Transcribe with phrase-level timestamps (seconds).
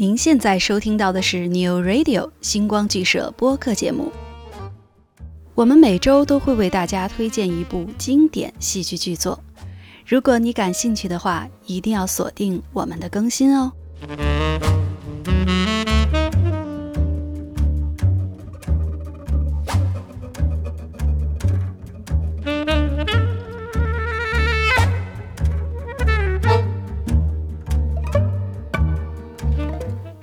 [0.00, 4.12] 您现在收听到的是 New Radio 星光剧社播客节目。
[5.56, 9.42] 我们每周都会为大家推荐一部经典戏剧剧作，
[10.06, 13.72] 如果你感兴趣的话，一定要锁定我们的更新哦。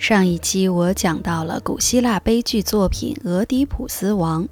[0.07, 4.43] 上一期我讲到了古希腊悲剧作品《俄狄浦斯王》，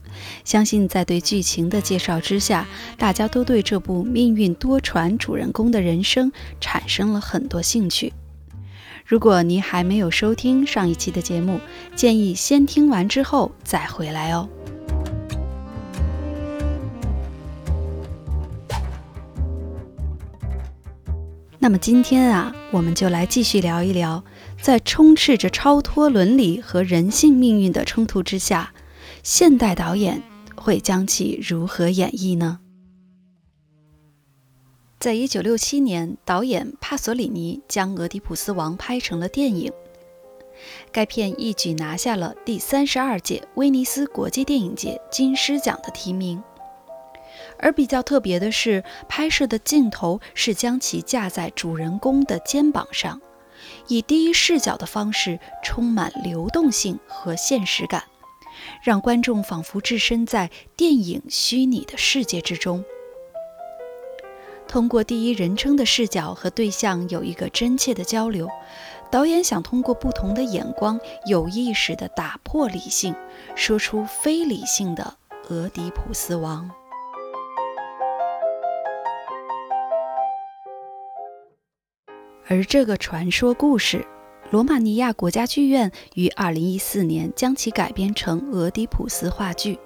[0.43, 8.11] 相信在对剧情的介绍之下，大家都对这部命运多舛主人公的人生产生了很多兴趣。
[9.05, 11.59] 如果您还没有收听上一期的节目，
[11.95, 14.49] 建议先听完之后再回来哦。
[21.59, 24.21] 那么今天啊，我们就来继续聊一聊，
[24.63, 28.73] 在充斥着超脱伦理和人性命运的冲突之下，
[29.21, 30.23] 现代导演
[30.55, 32.61] 会将其如何演绎呢？
[35.01, 39.69] 在一九六七年，导演帕索里尼将《俄狄浦斯王》拍成了电影，
[40.93, 46.41] 该片一举拿下了第三十二届威尼斯国际电影节金狮奖的提名。
[47.59, 53.19] 而比较特别的是，拍摄的镜头是将其架在主人公的肩膀上，
[53.87, 58.03] 以第一视角的方式，充满流动性和现实感，
[58.83, 62.83] 让观众仿佛置身在电影虚拟的世界之中。
[64.67, 68.49] 通过第一人称的视角和对象有一个真切的交流，
[69.11, 73.13] 导演想通过不同的眼光，有意识地打破理性，
[73.55, 75.15] 说出非理性的
[75.49, 76.71] 俄狄浦斯王。
[82.47, 84.05] 而这个传说故事，
[84.51, 89.79] 罗马尼亚国家剧院于2014年将其改编成《俄狄浦斯》话剧，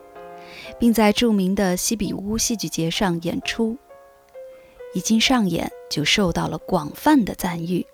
[0.80, 3.78] 并在著名的西比乌戏剧节上演出。
[4.94, 7.86] 一经上演，就受到了广泛的赞誉。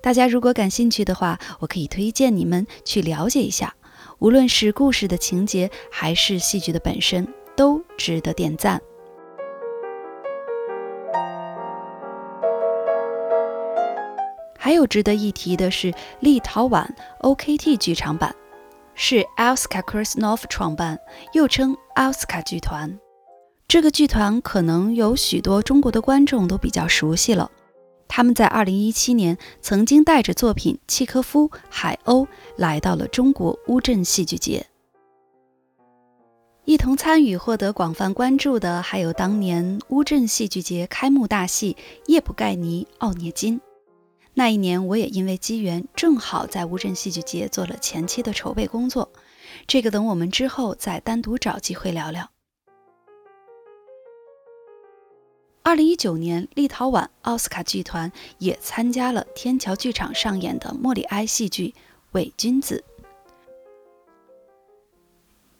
[0.00, 3.74] 大家如果感兴趣的话，我可以推荐你们去了解一下。
[4.18, 7.26] 无论是故事的情节，还是戏剧的本身，
[7.56, 8.82] 都值得点赞。
[14.64, 16.86] 还有值得一提的是，立陶宛
[17.18, 18.32] OKT 剧场版
[18.94, 21.00] 是 Alska Krasnov 创办，
[21.32, 22.96] 又称 Alska 剧团。
[23.66, 27.50] 这个剧团可能有许多中国的观众都比较熟悉了。
[28.06, 32.24] 他们在2017年曾经带着作品《契科夫海鸥》
[32.56, 34.64] 来到了中国乌镇戏剧节。
[36.64, 43.58] 一同参与、获得广泛关注的还有当年乌镇戏剧节开幕大戏《叶普盖尼奥涅金》。
[44.34, 49.10] 那一年，我也因为机缘，正好在乌镇戏剧节做了前期的筹备工作。
[49.66, 52.30] 这个等我们之后再单独找机会聊聊。
[55.62, 61.68] 二零一九年，立陶宛奥斯卡剧团也参加了天桥剧场上演的莫里埃戏剧
[62.12, 62.82] 《伪君子》，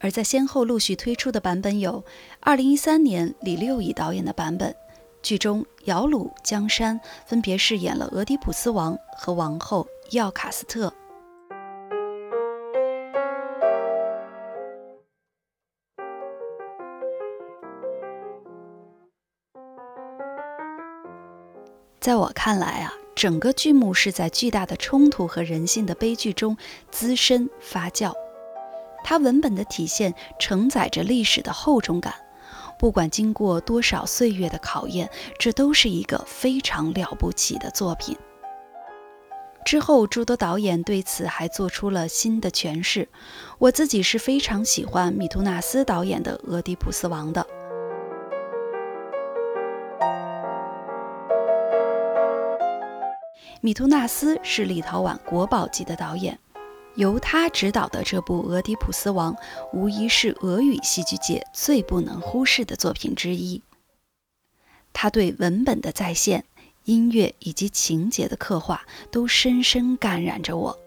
[0.01, 2.03] 而在先后陆续推出的版本有
[2.41, 4.75] 二零一三年李六乙导演的版本。
[5.23, 10.93] 剧中，姚鲁、江山分别饰演了俄狄浦斯王和王后伊奥卡斯特。
[22.01, 26.57] 在我看来啊，整个剧目是在巨大的冲突和人性的悲剧中
[26.91, 28.13] 滋生发酵，
[29.05, 32.13] 它文本的体现承载着历史的厚重感。
[32.83, 35.09] 不管经过多少岁月的考验，
[35.39, 38.19] 这都是一个非常了不起的作品。
[39.65, 43.09] 之后，诸多导演对此还做出了新的诠释。
[43.61, 47.47] 我自己是非常喜欢米图纳斯导演的《俄狄浦斯王》的。
[53.61, 56.37] 米图纳斯是立陶宛国宝级的导演。
[56.95, 59.35] 由他执导的这部《俄狄浦斯王》，
[59.73, 63.63] 无疑是俄语戏剧界最不能忽视的作品之一。
[64.93, 66.45] 他对文本的再现
[66.85, 70.79] 音乐以及情节的刻画都深深感染着我。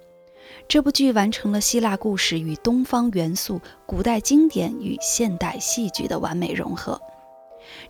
[0.68, 7.00] 这部剧完成了希腊故事与东方元素、古代经典与现代戏剧的完美融合。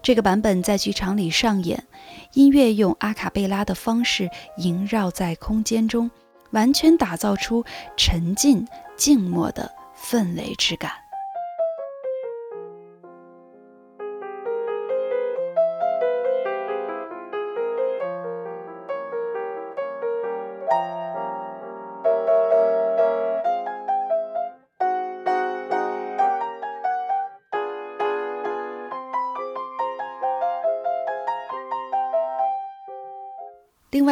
[0.01, 1.85] 这个版本在剧场里上演，
[2.33, 6.09] 音乐用阿卡贝拉的方式萦绕在空间中，
[6.55, 7.63] 完全打造出
[7.95, 8.65] 沉静
[8.95, 11.04] 静默的氛围之感。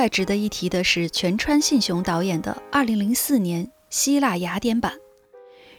[0.04, 4.98] 外值得一提的是，全川信雄导演的2004年希腊雅典版。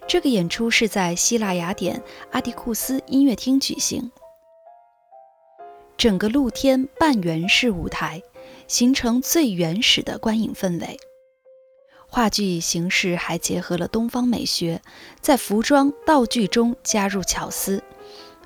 [0.08, 4.10] 这个演出是在希腊雅典阿迪库斯音乐厅举行，
[5.98, 8.22] 整个露天半圆式舞台
[8.66, 10.98] 形成最原始的观影氛围。
[12.08, 14.80] 话剧形式还结合了东方美学，
[15.20, 17.82] 在服装道具中加入巧思。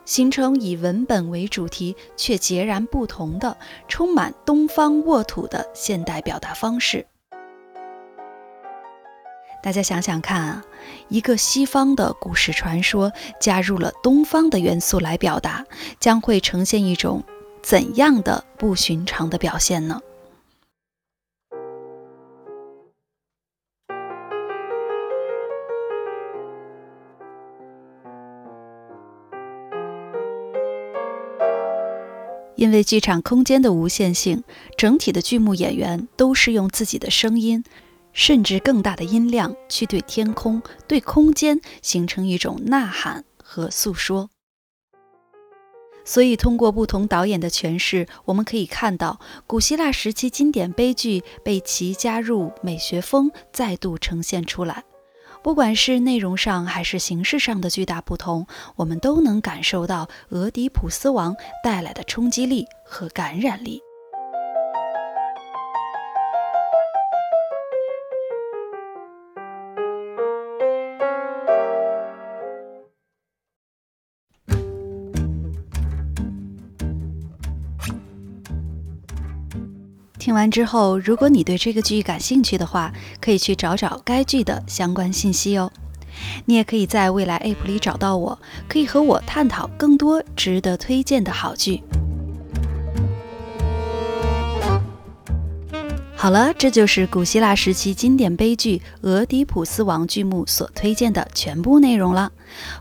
[0.09, 3.55] 形成以文本为主题却截然不同的、
[3.89, 7.07] 充满东方沃土的现代表达方式。
[9.63, 10.65] 大家想想看啊，
[11.09, 15.67] 一个西方的故事传说加入了东方的元素来表达，
[16.01, 17.23] 将会呈现一种
[17.63, 20.01] 怎样的不寻常的表现呢？
[32.59, 34.43] 因为剧场空间的无限性，
[34.77, 37.63] 整体的剧目演员都是用自己的声音，
[38.13, 44.29] 甚至更大的音量去对天空、对空间形成一种呐喊和诉说。
[46.05, 54.83] 所以，通过不同导演的诠释，我们可以看到古希腊时期经典悲剧被其加入美学风再度呈现出来。
[55.43, 58.47] 不管是内容上还是形式上的巨大不同，
[58.77, 63.81] 我们都能感受到《俄狄浦斯王》带来的冲击力和感染力。
[80.19, 85.71] 听完之后，如果你对这个剧感兴趣的话，可以去找找该剧的相关信息哦。
[86.47, 88.39] 你也可以在未来 App 里找到我，
[88.69, 91.83] 可以和我探讨更多值得推荐的好剧。
[96.17, 102.33] 好了，这就是古希腊时期经典悲剧《俄狄浦斯王》剧目所推荐的全部内容了。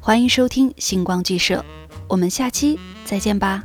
[0.01, 1.63] 欢迎收听星光剧社，
[2.07, 3.63] 我们下期再见吧。